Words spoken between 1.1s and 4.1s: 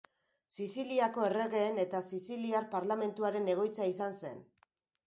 erregeen eta Siziliar Parlamentuaren egoitza